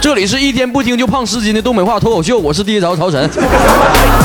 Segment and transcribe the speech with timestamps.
[0.00, 3.28] 这里是一天不听就胖十斤的东北话脱口秀，我是第一招曹晨。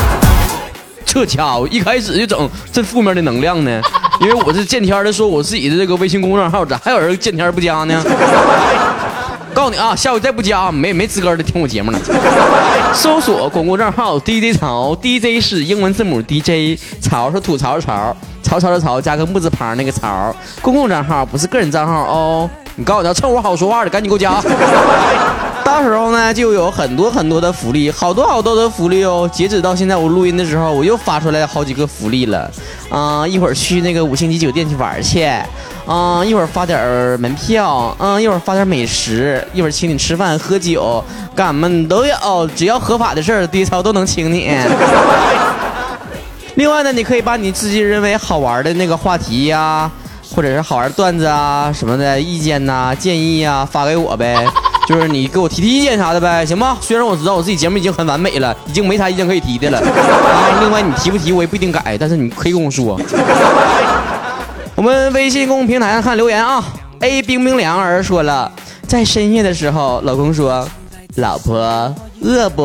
[1.04, 3.80] 这家伙一开始就整这负面的能量呢，
[4.20, 8.02] 因为我是见天的说我自己的这个微信公众号，咋还有人见天不加呢？
[9.54, 11.98] 告诉你啊，下回再不加，没没资格的听我节目了。
[12.92, 20.34] 搜索公共账号 DJ 潮，DJ 是英文字母 DJ，潮是吐槽的潮，潮潮的潮加个木字旁那个潮。
[20.60, 22.50] 公共账号不是个人账号哦。
[22.76, 24.42] 你告诉他趁我好说话的，赶紧给我加。
[25.64, 29.28] 到时候呢，就有很多很多的福利，好多好多的福利哦。
[29.32, 32.50] 截止到现在，我录音的时候，我又发出来好几个福利了。
[32.90, 35.24] 啊，一会儿去那个五星级酒店去玩去，
[35.86, 41.02] 啊，一会儿发点儿门票，嗯，一会儿发点美食，一会儿请你吃饭喝酒，
[41.34, 44.52] 干什么你都有，只要合法的事儿，低超都能请你。
[46.56, 49.90] 另外呢，你可以把你自己认为好玩的那个话题呀，
[50.34, 54.46] 或者是好玩段子啊什么的意见呐、建议啊发给我呗。
[54.86, 56.76] 就是你给我提提意见啥的呗，行吗？
[56.80, 59.78] 虽然我知道我自己节目已经很完美了，已经没啥意见可以提的了。
[59.78, 63.00] 啊，另外你提不提我也不一定改，但是你可以跟我说。
[64.76, 66.62] 我们微信公众平台上看留言啊。
[67.00, 68.52] A 冰冰凉儿说了，
[68.86, 70.68] 在深夜的时候，老公说
[71.16, 72.62] ：“老婆饿不？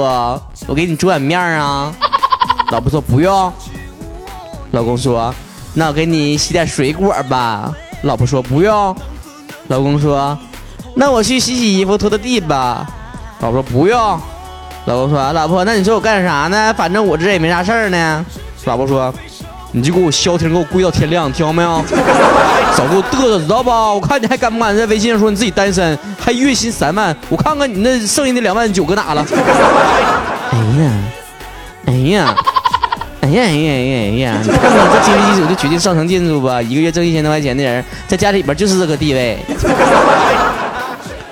[0.68, 1.94] 我给你煮碗面啊。”
[2.72, 3.52] 老婆说：“不用。”
[4.72, 5.34] 老公说
[5.74, 8.94] ：“那我给你洗点水果吧。”老婆说：“不用。”
[9.70, 10.38] 老公说。
[10.96, 12.86] 那我去洗洗衣服、拖拖地吧。
[13.40, 14.20] 老婆说不用。
[14.86, 16.74] 老公说：“老婆，那你说我干啥呢？
[16.76, 18.26] 反正我这也没啥事儿呢。”
[18.66, 19.14] 老婆说
[19.72, 21.84] ：“你就给我消停，给我跪到天亮，听到没有？
[22.76, 23.94] 少给我嘚瑟，知道吧？
[23.94, 27.16] 我看你还敢不敢在微信上说你自己单身，还月薪三万？
[27.30, 29.24] 我看看你那剩下的两万九搁哪了？
[30.52, 30.92] ”哎呀，
[31.86, 32.36] 哎呀，
[33.22, 34.38] 哎呀，哎呀，哎呀！
[34.42, 36.60] 你看看这经济基础就决定上层建筑吧？
[36.62, 39.38] 一个月挣一千多块钱的人，在家里边就是这个地位。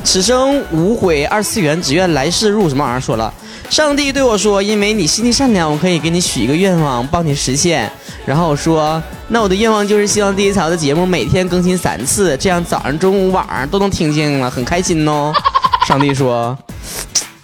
[0.07, 2.99] 此生无悔，二次元只愿来世入什么玩意儿？
[3.01, 3.31] 说了，
[3.69, 7.91] 上帝对我说：“因为你心地善良，我可以给你许一个愿望，帮你实现。”
[8.25, 15.33] 然后我说：“那我的愿望就是希望第一槽的节目每天更新三次，这样早上、中午、晚上都能听见了，很开心哦。
[15.85, 16.57] ”上帝说：“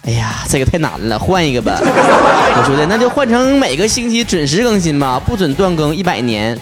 [0.08, 6.58] 哎呀，这个太难了，换一个吧。”我说的那就换成每个星期准时更新吧，不准断更一百年。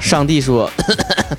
[0.00, 0.70] 上帝说：“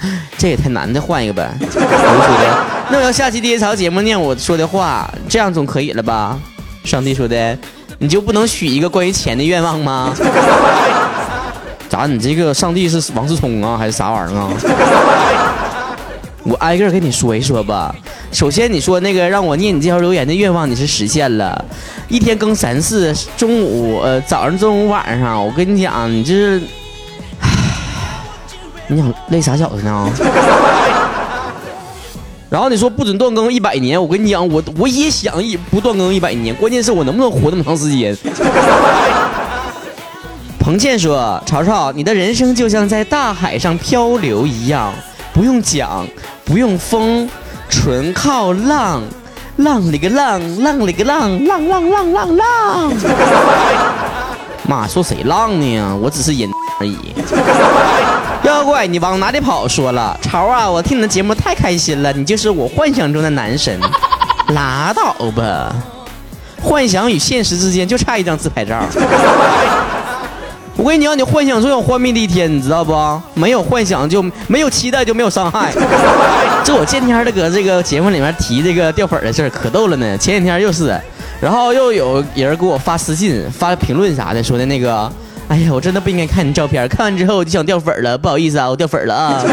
[0.38, 6.40] 这也太难的，换一个呗。”我说的， 那我要下期第一槽节目念我说的话，这样总可以了吧？
[6.84, 7.58] 上帝说的，
[7.98, 10.14] 你就不能许一个关于钱的愿望吗？
[11.90, 12.06] 咋？
[12.08, 14.50] 你这个上帝是王思聪啊，还是啥玩意儿啊？
[16.44, 17.94] 我挨个跟你说一说吧。
[18.32, 21.66] 首先，你说那个让我念你这条留言的愿望，你是实现了，
[22.08, 25.46] 一天更三次，中午、呃早上、中午、晚上。
[25.46, 26.62] 我跟你讲，你这是。
[28.92, 30.10] 你想累傻小子呢？
[32.50, 38.18] 然后你说不准断更一百年，我跟你讲，我我也想一不断更一百年，关键是我能不能活那么长时间？
[40.60, 44.92] 彭倩说：“曹操，你的人生就像在大海上漂流一样，
[45.32, 46.08] 不用桨，
[46.44, 47.30] 不用风，
[47.70, 49.04] 纯靠浪，
[49.58, 52.92] 浪里个浪，浪里个浪，浪浪浪浪浪。”
[54.68, 55.96] 妈，说谁浪呢？
[56.02, 56.98] 我只是人而已。
[58.60, 59.66] 妖怪，你往哪里跑？
[59.66, 63.80] 说了，潮啊，我听你的节目太开心了，你就是我幻想中的男神。
[64.54, 65.74] 拉倒吧，
[66.62, 68.78] 幻想与现实之间就差一张自拍照。
[70.76, 73.22] 我跟你讲，你幻想总有幻灭的一天，你知道不？
[73.34, 75.72] 没有幻想就没有期待，就没有伤害。
[76.66, 80.18] 这我见天的搁这个节目里面提这个掉粉的事儿，可逗了呢。
[80.18, 81.00] 前几天又是，
[81.40, 85.10] 然后又有人给我发私信、发评论啥的，说的那个。
[85.50, 89.44] 哎呀，我真的不应该看你照片，看完之后我就想掉粉了，不好意思啊，我掉粉了啊。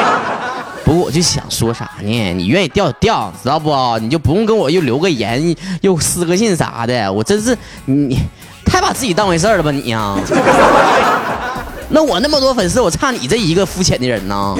[0.82, 2.32] 不过我就想说啥呢？
[2.32, 3.98] 你愿意掉就掉，知道不？
[4.00, 7.12] 你就不用跟我又留个言，又私个信啥的。
[7.12, 7.54] 我真是
[7.84, 8.18] 你
[8.64, 10.16] 太把自己当回事了吧你呀？
[11.90, 14.56] 那我那么多粉丝，我差你这一个肤浅的人呢？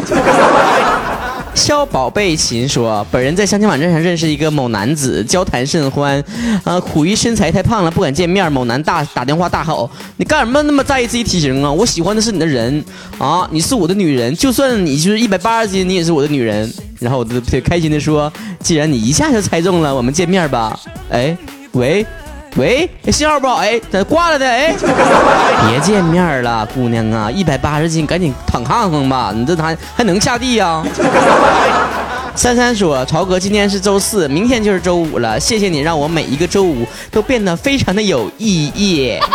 [1.56, 6.22] 肖宝贝琴说：“本人在相亲网站上认识一个某男子，交谈甚欢，
[6.62, 8.52] 啊，苦于身材太胖了，不敢见面。
[8.52, 11.72] 某男大打电话大吼：‘你干什么那么在意自己体型啊？
[11.72, 12.84] 我喜欢的是你的人
[13.18, 16.70] 啊，你是我的女人，就算你就是一百八十斤，你也是我的女人。’
[17.00, 18.30] 然后我就特开心的说
[18.62, 20.78] ：‘既然你一下就猜中了，我们见面吧。’
[21.10, 21.36] 哎，
[21.72, 22.04] 喂。”
[22.54, 24.46] 喂，信号不好，哎，咋挂了的？
[24.46, 24.74] 哎，
[25.68, 30.82] 别见面了，姑娘啊，一百八十斤，赶紧躺炕上吧，你这还还能下地呀？
[32.34, 39.18] 珊珊说：“曹哥，今天是周四，明天就是周五了，谢谢你让我每一个周五都变得非常的有意义。”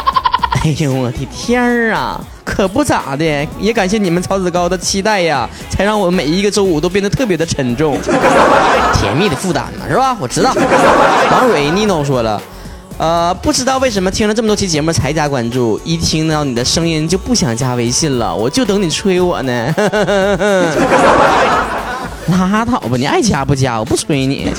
[0.63, 3.25] 哎呦我的天儿啊，可不咋的，
[3.59, 7.97] 也感谢你们曹子高的期待呀，才让我每一个周五都变得特别的沉重，
[8.93, 10.15] 甜蜜的负担嘛，是吧？
[10.19, 10.53] 我知道。
[11.31, 12.39] 王蕊妮诺说了，
[13.01, 19.73] 呃，不知道为什么听了这么多期节目才加关注，一听到你的声音就不想加微信了，我就等你催我呢。
[22.29, 24.53] 拉倒吧，你爱加不加，我不催你。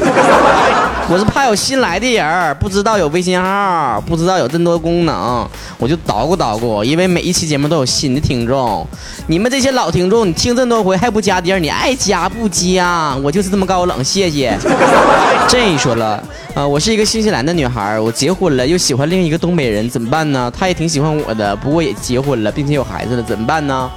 [1.10, 5.46] 我是怕有新来的人不知道有微信号，不知道有这么多功能，
[5.76, 6.82] 我就捣鼓捣鼓。
[6.82, 8.86] 因为每一期节目都有新的听众，
[9.26, 13.14] 你们这些老听众，你听这么多回还不加点你爱加不加？
[13.22, 14.56] 我就是这么高冷，谢谢。
[15.48, 16.22] 这说了，
[16.54, 20.50] 呃，我是一个新西兰的女孩，我结婚了，又喜欢另一个东北人，怎么办呢？
[20.56, 23.90] 他也挺喜欢我的，不过也结婚了，并且有孩子了，怎么办呢？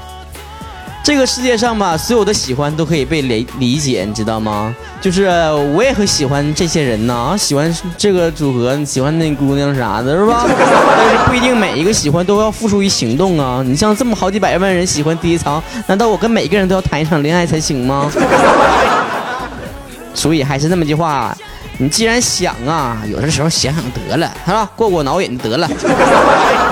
[1.06, 4.76] 这个世界上吧，所有的喜欢都可以被理理解，你知道吗？
[5.00, 5.30] 就是
[5.76, 10.48] 我也很喜欢这些人呢，喜欢这个组合，喜欢那姑娘啥的，是吧？
[10.48, 13.62] 但是不一定每一个喜欢都要付出于行动啊。
[13.64, 18.12] 你像这么好几百万人喜欢第一场，难道我跟每个人都要谈一场恋爱才行吗？
[20.16, 21.38] 所以还是那么句话。
[21.78, 24.70] 你既然想啊，有的时候想想得了，是吧？
[24.76, 25.70] 过过脑瘾得了。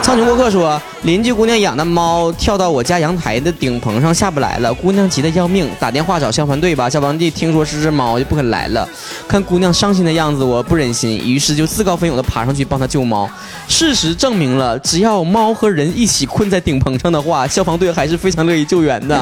[0.01, 6.89] 苍穹过客说，邻居姑娘养的猫跳到我家阳台的顶棚上下不来了，姑娘急得要命，打电话找消防队吧。
[6.89, 8.87] 消防队听说是只猫，就不肯来了。
[9.27, 13.29] 看姑娘伤心的样子，我不忍心，于是就自告奋勇地爬上去帮她救猫。
[13.67, 19.21] 事实证明了，只要猫和人一起困在顶棚上的话，消防队还是非常乐意救援的。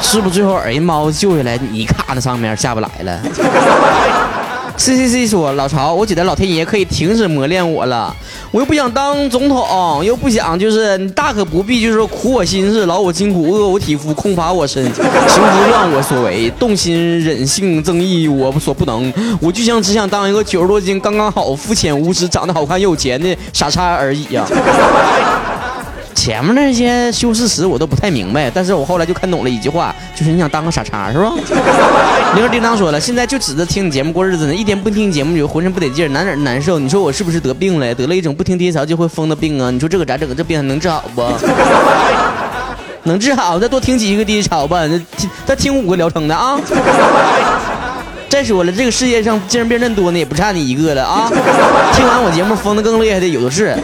[0.00, 3.20] 是不是最后人猫救下来，你卡在上面下不来了
[4.80, 8.16] ？C C C 说：“老曹，我觉得老天爷可以停止磨练我了，
[8.50, 24.46] 我又不想当总统，又不想就是你大可不必就是苦我心事，劳我筋骨，饿我体肤，空乏我身，行不乱我所为，动心忍性正义我所不能，我就像只想当一个九十多斤刚刚好、肤浅无知、长得好看又有钱的傻叉而已呀。”
[26.20, 31.32] 前面那些修饰词我都不太明白，但是我后来就看懂了一句话，就是你想当个傻叉是吧？
[32.36, 36.78] 铃儿叮当说了，现在就指着听你节目过日子呢，一天不听节目就浑身不得劲儿，哪哪难受。
[36.78, 37.94] 你说我是不是得病了？
[37.94, 39.70] 得了一种不听爹槽就会疯的病啊？
[39.70, 40.36] 你说这个咋整？
[40.36, 41.24] 这病能治好不？
[43.04, 44.82] 能治好，再多听几个爹槽吧，
[45.46, 46.60] 再听五个疗程的啊。
[48.30, 51.28] 再说了，这个世界上精神病人多呢，也不差你一个了啊！
[51.92, 53.76] 听完我节目疯的更厉害的有的是。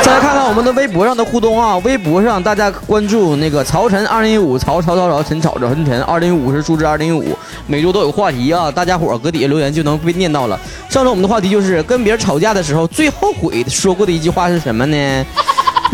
[0.00, 7.36] 再来看看我们的微博上的互动啊，微博上大家关注那个曹晨二零一五，曹曹曹曹陈曹曹陈晨二零一五是数字二零一五，
[7.66, 10.58] 每周都有话题啊，大家伙搁底下留言就能被念到了。
[10.88, 15.26] 上周我们的话题就是跟别人吵架的时候最后悔说过的一句话是什么呢？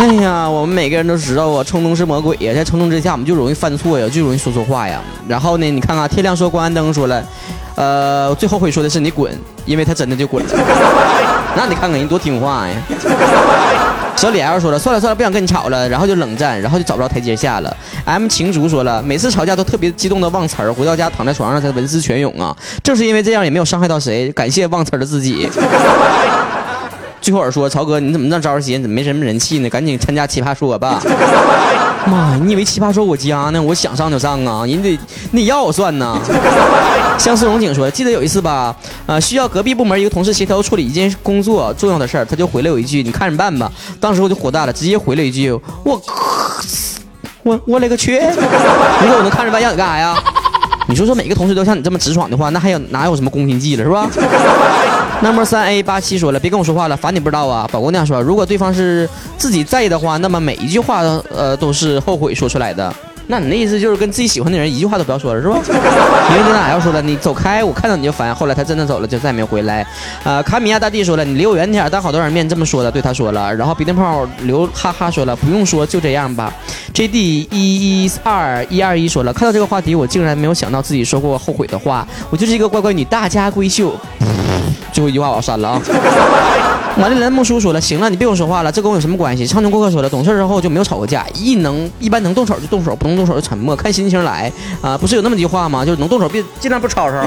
[0.01, 4.99] 哎呀，我们每个人都知道啊，冲动是魔鬼呀，在冲动之下我们就容易犯错呀，就容易说错话呀。
[5.29, 7.23] 然后呢，你看看天亮说关完灯说了。
[7.75, 9.31] 呃，最后悔说的是你滚，
[9.67, 10.51] 因为他真的就滚了。
[11.55, 12.75] 那你看看人多听话呀。
[14.17, 17.77] 小李 L 说了，算了算了，不想跟你吵了，然后就冷战，然后就找不着台阶下了。
[18.07, 22.57] M 情竹说了，每次吵架都特别激动的忘词儿，回到家躺在床上才文思泉涌啊。
[22.83, 25.47] 正是因为这样，也没有伤害到谁，感谢忘词儿的自己。
[27.31, 28.77] 最后说，曹哥你怎么那着急？
[28.81, 29.71] 怎么没什么人气呢？
[29.71, 31.01] 赶紧参加奇葩说吧。
[32.11, 32.41] 妈呀！
[32.43, 33.63] 你以为奇葩说我家呢？
[33.63, 34.67] 我想上就上啊！
[34.67, 34.99] 人得
[35.31, 36.19] 你要我算呢。
[37.17, 38.75] 相思荣景说，记得有一次吧，
[39.07, 45.53] 啊，需要隔壁部门一个同事协调处理一件工作重要的事儿，他就回了我一句：“你看着办吧。”当时我就火大了，直接回了一句
[45.85, 46.03] ：“我，
[47.45, 48.19] 我我勒个去！
[49.01, 50.17] 如果我能看着办，要你干啥呀？
[50.89, 54.11] 你说说，每个同事都像你这么直爽的话，那还有哪有什么宫心计了，是吧？”
[55.23, 57.69] 那么三 A 八七说了，别跟我说话了，烦你不知道啊。
[57.71, 61.03] 宝姑娘说，如果对方是自己在意的话，那么每一句话
[61.35, 62.93] 呃都是后悔说出来的。
[63.27, 65.57] 那你的意思就是跟自己喜欢的人一句话都不要说了，是吧？
[66.31, 68.35] 因为你哪要说了，你走开，我看到你就烦。
[68.35, 69.87] 后来他真的走了，就再也没回来。
[70.25, 73.55] 啊，卡米亚大帝说了，你离我远点，当好多人面这么说的，对他说了。
[73.55, 76.53] 然后鼻涕泡刘哈哈说了，不用说，就这样吧。
[76.93, 82.09] JD 一一二一二一说了，看到这个话题，我竟然没有想到自己说过后悔的话。
[82.31, 83.95] 我就是一个乖乖女，大家闺秀。
[85.01, 85.83] 最后一句话我要删了啊！
[86.99, 89.47] 玛丽莲梦叔说了，行了，你别跟我说话了，这跟我有什么关系？
[89.47, 94.53] 苍穹过客说了，懂事之后就没有吵过架，一能一般能动手就动手，不能动手就沉默，看心情来
[94.83, 94.99] 啊！
[94.99, 95.87] 不是有那么句话吗？
[95.87, 97.27] 就是能动手别尽量不吵吵。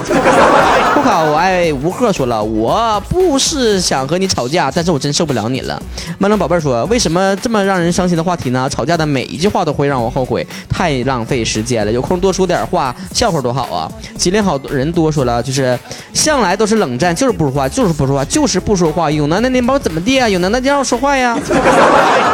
[0.94, 5.82] 不卡我爱吴鹤说了，我不是想和你吵架，但是我真受不了你了。
[6.20, 8.70] 曼龙宝贝说，为什么这么让人伤心的话题呢？
[8.70, 11.92] 吵架的每一句话都会让我后悔，太浪费时间了。
[11.92, 13.92] 有空多说点话，笑话多好啊！
[14.18, 15.80] 吉林好人多说了，就是
[16.14, 19.10] 向来都是冷战，就是不说话，就是不说话，就是不说话。
[19.10, 20.28] 有能耐你把我怎么地啊？
[20.28, 21.38] 有能耐就让我说话呀！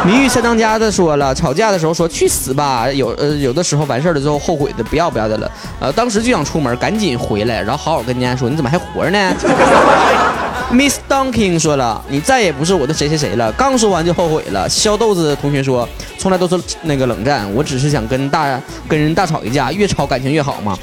[0.06, 2.90] 谜语三当家的说了，吵架的时候说去死吧。
[2.92, 5.52] 有呃有的时候完事儿了之后后悔的不要不要的了。
[5.80, 9.36] 呃，当时就想出门，赶紧回来，然后好好跟人家说，你怎么还活着呢
[10.72, 13.52] ？Miss Dunkin 说了，你再也不是我的谁谁谁了。
[13.54, 14.70] 刚说完就后悔了。
[14.70, 20.78] 削豆子同学说，从来都是那个冷战，我只是想跟大跟人大吵一架，越吵感情越好嘛。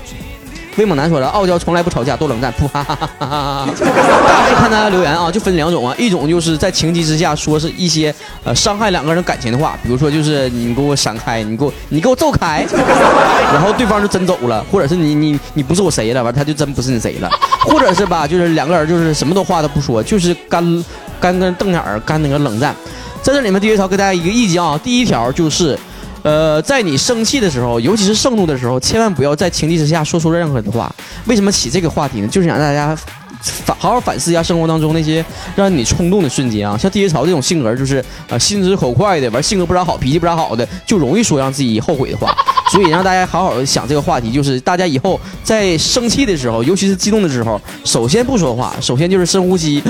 [0.76, 2.52] 威猛男说了，傲娇从来不吵架，都冷战。
[2.52, 3.66] 噗哈哈哈哈哈！
[3.66, 8.14] 大致看大家留言啊，就分两种啊，一种就是在情急之下说是一些
[8.44, 12.66] 呃伤害两个人感情的话，比如说就是你给我闪开，你给我你给我走开，
[13.52, 17.30] 然后对方就真走了，或者是你你你不是我谁了，完他就真不是你谁了，
[17.60, 20.84] 或者是吧，就是两个人就是什么都话都不说，就是干
[21.18, 22.74] 干跟瞪眼儿干那个冷战。
[23.22, 25.78] 在这里面，第一条给大家一个意见啊，第一条就是。
[26.22, 30.92] 呃，在你生气的时候，尤其是盛怒的时候，千万不要在情急之下说出任何的话。
[31.26, 32.28] 为什么起这个话题呢？
[32.28, 32.96] 就是想让大家
[33.40, 36.76] 反好好反思一下生活当中那些让你冲动的瞬间啊。
[36.76, 42.34] 像地槽这种性格，就是呃心直口快的，完性格不咋好，脾气不咋好的，就容易说让自己后悔的话。
[42.72, 49.80] 所以让大家好好想这个话题，就是大家以后在生气的时候，尤其是激动的时候，首先不说话，首先就是深呼吸，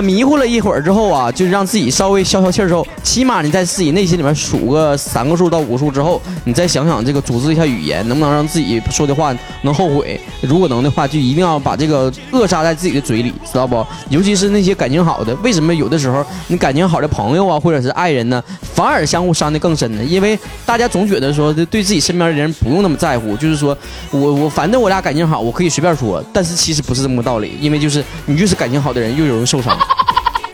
[0.00, 10.20] 迷糊了一会儿之后啊，就是让自己稍微消消气儿之后，起码你在自己内心里面数个三个数到五个数之后，你再想想这个组织一下语言，能不能让自己说的话能后悔？
[10.40, 13.84] 如果能的话，就一定要把这个扼杀在自己的嘴里，知道不？
[14.10, 18.42] 尤其是那些感情好的，为什么有的时候你感情好的朋友啊，或者是爱人呢，
[18.74, 20.04] 反而相互伤的更深呢？
[20.04, 23.76] 因为大家总觉得说对自己身边的人不用那么在乎，就是说
[24.10, 29.76] 我我反正我俩感情好，我可以随便说，但是其实不是这么个道理，因为就是你越是感情好的人，越容易受伤，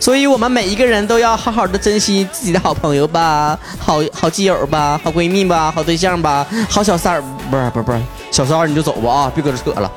[0.00, 9.92] 所以我们每一个人都要好好的珍惜自己的好朋友吧，好好基友吧，好闺蜜吧，好对象吧，好小三儿，不是不是不是，小三儿你就走吧啊，别搁这扯了。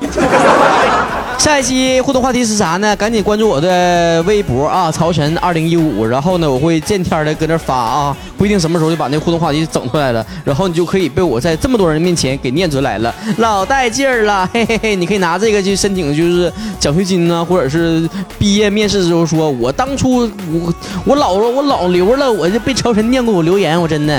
[1.38, 2.96] 下一期互动话题是啥呢？
[2.96, 6.06] 赶紧关注我的微博啊，曹晨二零一五。
[6.06, 10.24] 然后呢，我会见天的搁那发啊，不一定什么时候就把那互动话题整出来了。
[10.42, 14.96] 然后你就可以被我在这么多人面前给念出来了，老带劲儿了，嘿嘿嘿！
[14.96, 16.50] 你可以拿这个去申请，就是
[16.80, 20.74] 奖学金呢，或者是毕业面试的时候说，我当初我
[21.04, 24.14] 我老了，我老留了，我就被曹晨念过我留言，我真的。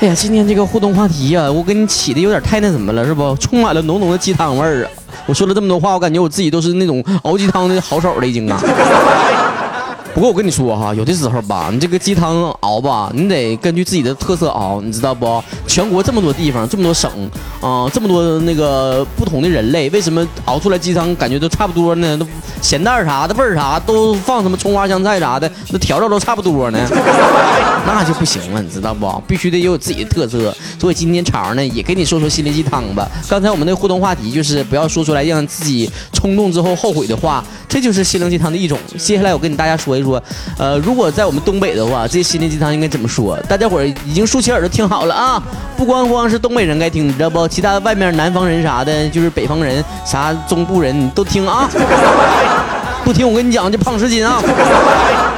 [0.00, 3.34] 哎呀，今天这个互动话题呀，我给你起的有点太那什么了，是不？
[3.36, 4.88] 充满了浓浓的鸡汤味儿啊！
[5.26, 8.60] 我说了这么多话，我感觉我自己都是那种熬鸡汤的好手了，已经啊。
[10.14, 15.42] 不过我跟你说哈，有的时候吧，你这个鸡汤熬吧，你得根据自己的特色熬，你知道不？
[15.66, 17.10] 全国这么多地方，这么多省
[17.60, 22.16] 啊，这么多那个不同的人类，为什么熬出来鸡汤感觉都差不多呢？
[22.16, 22.24] 都
[22.62, 26.78] 咸淡啥的味儿啥都放什么葱花香菜啥的，那调料都差不多呢，
[27.84, 29.20] 那就不行了，你知道不？
[29.26, 30.56] 必须得有自己的特色。
[30.78, 33.10] 所以今天潮呢，也给你说说心灵鸡汤吧。
[33.28, 37.42] 刚才我们那互动话题就是不要说出来让自己冲动之后后悔的话，
[37.74, 38.78] 这就是心灵鸡汤的一种。
[38.96, 40.00] 接下来我跟你大家说一。
[40.04, 40.22] 说，
[40.56, 43.36] 呃，如果在我们东北的话，这心灵鸡汤应该怎么说？
[43.48, 45.42] 大家伙儿已经竖起耳朵听好了啊！
[45.76, 47.48] 不光光是东北人该听，你知道不？
[47.48, 51.68] 其他外面南方人啥的，就是北方人、啥中部人你都听啊！
[53.02, 54.40] 不听我跟你讲，就胖十斤啊！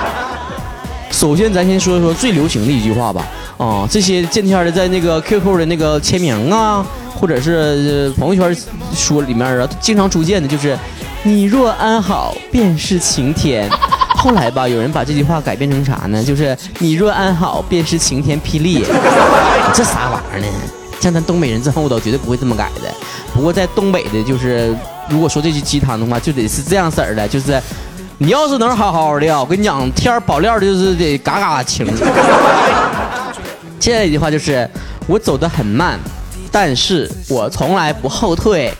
[1.10, 3.24] 首先，咱先说一说最流行的一句话吧。
[3.56, 6.84] 啊，这些见天的在那个 QQ 的那个签名啊，
[7.18, 8.54] 或者是朋友圈
[8.94, 10.76] 说里面啊，经常出现的就是
[11.26, 13.68] “你若安好，便是晴天”。
[14.16, 16.22] 后来吧，有人把这句话改编成啥呢？
[16.22, 18.84] 就是你若安好，便是晴天霹雳。
[19.74, 20.46] 这啥玩意儿呢？
[21.00, 22.82] 像咱东北人这厚道，绝对不会这么改的。
[23.34, 24.72] 不过在东北的，就是
[25.08, 27.60] 如果说这句鸡汤的话，就得是这样式儿的，就是
[28.18, 31.84] 你要是能好好的啊，我跟你讲，天儿保料的就是得嘎嘎晴。
[33.80, 34.68] 接下来一句话就是
[35.08, 35.98] 我走得很慢，
[36.52, 38.72] 但是我从来不后退。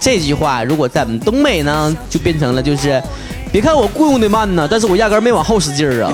[0.00, 3.00] 这句话如果在我们东北呢，就变成了就是。
[3.52, 6.12] 别看我雇佣的慢呢，但是我压根没往后使劲儿啊。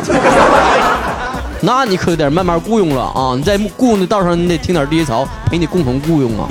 [1.60, 3.34] 那你可有点慢慢雇佣了啊！
[3.36, 6.48] 你在雇佣的道上，你得听点低潮，陪你共同雇佣啊。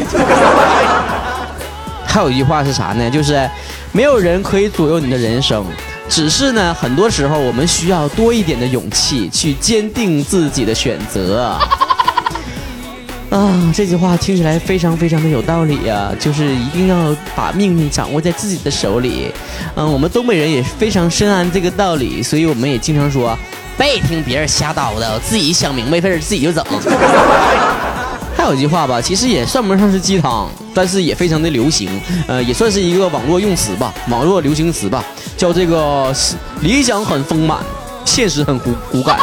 [2.05, 3.09] 还有一句话是啥呢？
[3.09, 3.49] 就是
[3.91, 5.65] 没有人可以左右你的人生，
[6.07, 11.57] 只是呢，很多时候我们需要多一点的勇气去坚定自己的选择。
[13.32, 19.32] 啊，这句话听起来非常非常的有道理啊，就是一定要把命运掌握在自己的手里。
[19.75, 23.38] 嗯，我们东北人也是非常深谙这个道理，所以我们也经常说，
[23.77, 26.63] 别听别人瞎叨叨，自己想明白事儿自己就整。
[28.38, 31.89] 还有一句话吧，其实也算不上是鸡汤，但是也非常的流行，
[32.27, 35.03] 呃，也算是一个网络用词吧，网络流行词吧，
[35.36, 36.13] 叫这个
[36.62, 37.58] 理想很丰满，
[38.05, 39.17] 现实很骨骨感，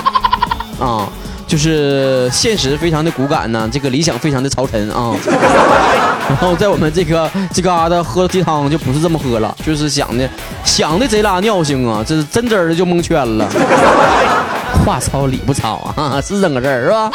[0.78, 1.08] 啊。
[1.52, 5.14] 就是现实非常的骨感呢，这个理想非常的超沉啊。
[6.26, 10.26] 然后在我们这个这嘎达喝鸡汤就不是这么喝了，就是想的
[10.64, 13.46] 想的贼拉尿性啊，这是真真的就蒙圈了。
[14.82, 17.10] 话糙理不糙啊，是这个事儿是吧？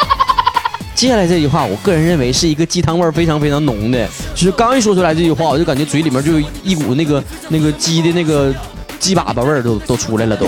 [0.94, 8.54] 接下来这句话，我个人认为是一个鸡汤味儿非常非常浓的，就是刚一说出来这句话，我就感觉嘴里面就有一股那个那个鸡的那个
[9.00, 10.46] 鸡粑粑味儿都都出来了，都，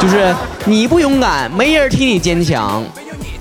[0.00, 0.34] 就是
[0.64, 2.84] 你不勇敢，没人替你坚强。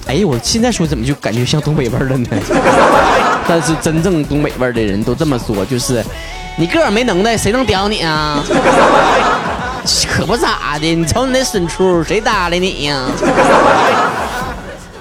[0.08, 2.28] 哎，我现在说怎么就感觉像东北味儿了呢？
[3.48, 6.04] 但是真正东北味儿的人都这么说，就是
[6.58, 8.44] 你个儿没能耐，谁能屌你啊？
[10.10, 13.06] 可不咋的，你瞅你那损出，谁搭理你呀？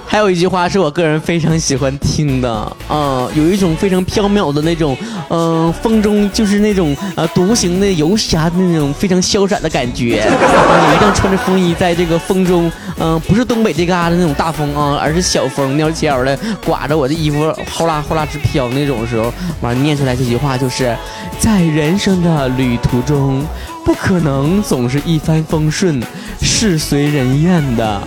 [0.07, 2.49] 还有一句话是我个人非常喜欢听的，
[2.87, 4.95] 啊，有一种非常飘渺的那种，
[5.29, 10.25] 嗯，风中就是那种呃独行的游侠的那种非常潇洒的感觉。
[10.25, 20.95] 你 一定穿着风衣，在这个风中，嗯，不是东北这嘎的那种大风啊，而是小风，蔫悄的刮着我的衣服，呼啦呼啦直飘那种时候，完了念出来这句话就是，
[21.39, 23.45] 在人生的旅途中，
[23.83, 26.01] 不可能总是一帆风顺，
[26.41, 28.01] 事随人愿的。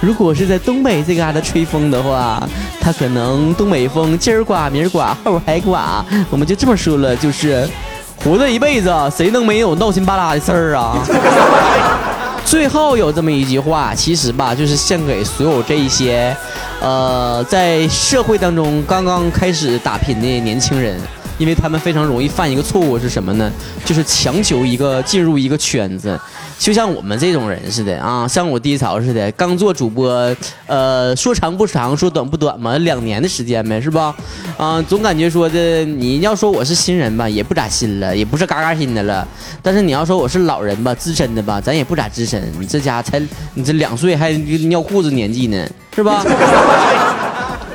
[0.00, 2.42] 如果是在东北这嘎达吹风的话，
[2.80, 6.04] 他可能东北风今儿刮明儿刮后还刮。
[6.30, 7.68] 我们就这么说了，就是
[8.22, 10.98] 活这一辈子，谁能没有闹心巴拉的事儿啊？
[12.44, 16.36] 最后有这么一句话，其实吧，就是献给所有这一些，
[16.80, 21.00] 呃，在社会当中刚刚开始打拼的年轻人。
[21.38, 23.50] 因为他们非常容易犯一个错误是什么呢？
[23.84, 26.18] 就是强求一个进入一个圈子，
[26.58, 30.34] 就像我们这种人似的啊，像我低潮似的，刚做主播，
[30.66, 34.14] 呃，说长不长，说短不短嘛，两年的时间呗，是吧？
[34.56, 39.26] 啊，总感觉说的，你要说我是新人吧，也不咋新了，也不是嘎嘎新的了。
[39.62, 42.42] 但是你要说我是老人吧，资深的吧，咱也不咋资深。
[42.58, 43.22] 你这家才
[43.54, 46.24] 你这两岁还尿裤子年纪呢，是吧？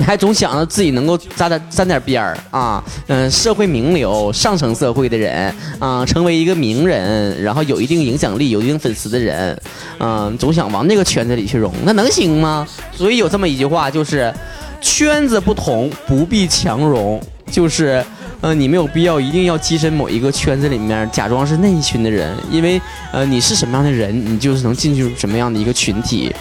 [0.01, 9.55] 你还总想着自己能够沾点沾点边儿啊，嗯，社会名流、上层社会的人啊，成为一个名人，然后有一定影响力、有一定粉丝的人，
[9.99, 12.67] 嗯，总想往那个圈子里去融，那能行吗？
[12.91, 14.33] 所以有这么一句话，就是
[14.81, 18.03] 圈子不同，不必强融，就是，
[18.41, 22.81] 呃，你没有必要一定要跻身某一个圈子里面，假装是那一群的人，因为，
[23.13, 26.33] 呃，你是什么样的人，你就是能进去什么样的一个群体，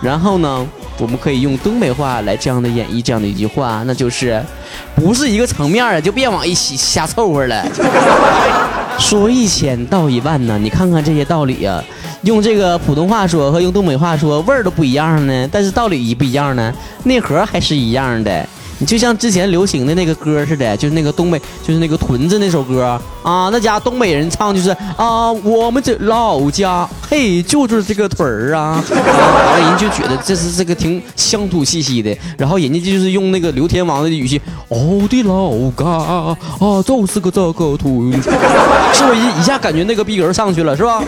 [0.00, 0.64] 然后呢？
[0.98, 4.42] 我们可以用东北话来这样的演绎这样的一句话，那就是，
[4.94, 7.64] 不是一个层面的就别往一起瞎凑合了。
[8.98, 11.82] 说一千道一万呢，你看看这些道理啊，
[12.22, 18.44] 用这个普通话说和用东北话说味儿都不一样呢，但是道理一不一样呢，内核还是一样的。
[18.78, 36.36] 你就像之前流行的那个歌似的，就是那个东北，就是那个屯子那首歌啊，那家东北人唱就是啊，我们这老家嘿，就是这个屯儿啊，完了人就觉得这是这个挺乡土气息的，然后人家就是用那个刘天王的语气，我的老家啊，
[36.86, 38.12] 就是个这个屯，
[38.92, 41.02] 是不是一一下感觉那个逼格上去了，是吧？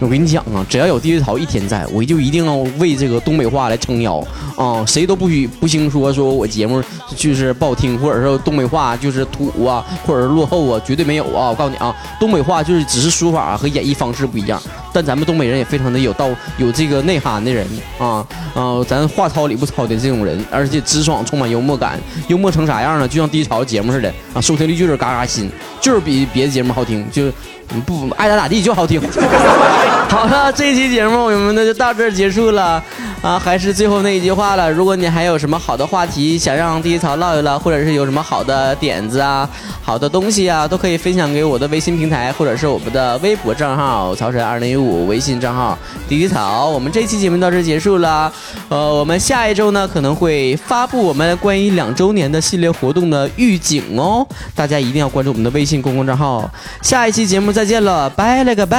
[0.00, 4.82] 我跟你讲啊，只要有地头一天在，我就一定要为这个东北话来撑腰啊！
[4.86, 6.82] 谁都不许不兴说说我节目
[7.14, 11.50] 就是不好听，或者说东北话就是土啊，或者是落后啊，绝对没有啊！
[11.50, 14.60] 我告诉你啊，东北话就是只是说法和演绎方式不一样，
[14.90, 17.66] 但咱们东北人也非常的有道有这个内涵的人
[17.98, 18.82] 啊啊！
[18.88, 23.06] 咱话糙理不糙的这种人，而且直爽，充满幽默感，幽默成啥样呢？
[23.06, 27.30] 就像低潮节目似的啊，收听率就是嘎嘎新，就是比别的节目好听，就。
[27.86, 29.00] 不爱咋咋地就好听。
[30.08, 32.82] 好了，这期节目我们呢就到这儿结束了
[33.22, 33.38] 啊！
[33.38, 39.48] 还是最后那一句话了，如果你还有什么好的话题想让第一草唠一唠，或者是有什么好的点子啊、
[39.80, 45.78] 好的东西啊，都可以分享给我的微信平台，或者是我们的微博账号“曹晨二零一五”微信账号
[46.08, 46.66] “第一草”。
[46.74, 48.32] 我们这期节目到这儿结束了，
[48.68, 56.50] 呃，我们下一周呢可能会发布我们关于两周年的系列活动的预警哦，大家一定要关注我们的微信公共账号。
[56.82, 58.78] 下一期节目再再见了拜了个拜。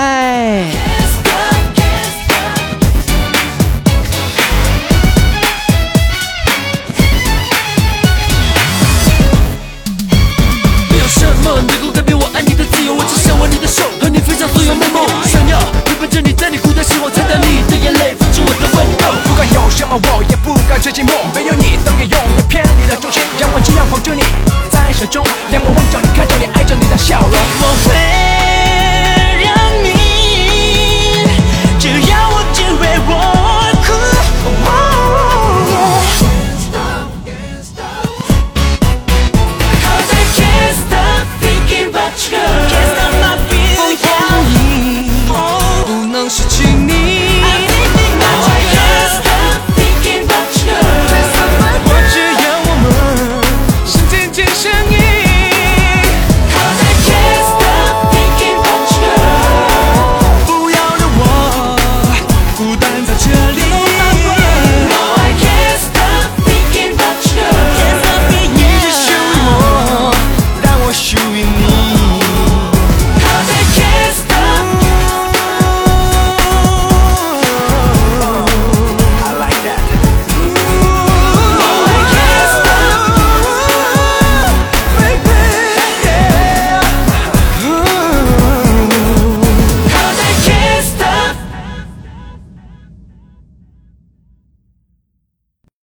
[10.90, 19.14] 没有什么能够改变我爱你的自由我只想握你的手和你分享所有美梦想要陪伴着你在你孤单时候擦掉你的眼泪我的温柔。
[19.30, 20.58] 不管有什么我也不
[20.90, 21.14] 寂寞。
[21.36, 23.22] 没有你当个用敢骗你的重心。
[23.38, 24.24] 让我这样放着你
[24.72, 25.91] 在手中让我忘